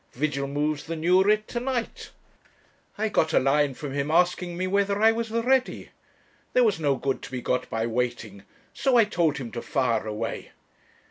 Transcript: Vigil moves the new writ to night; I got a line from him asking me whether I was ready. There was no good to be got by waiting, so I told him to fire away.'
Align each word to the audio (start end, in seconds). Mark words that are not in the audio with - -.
Vigil 0.13 0.47
moves 0.47 0.85
the 0.85 0.95
new 0.95 1.21
writ 1.21 1.47
to 1.49 1.59
night; 1.59 2.09
I 2.97 3.07
got 3.07 3.33
a 3.33 3.39
line 3.39 3.75
from 3.75 3.93
him 3.93 4.09
asking 4.09 4.57
me 4.57 4.65
whether 4.65 4.99
I 4.99 5.11
was 5.11 5.29
ready. 5.29 5.89
There 6.53 6.63
was 6.63 6.79
no 6.79 6.95
good 6.95 7.21
to 7.21 7.29
be 7.29 7.39
got 7.39 7.69
by 7.69 7.85
waiting, 7.85 8.41
so 8.73 8.95
I 8.97 9.03
told 9.05 9.37
him 9.37 9.51
to 9.51 9.61
fire 9.61 10.07
away.' 10.07 10.53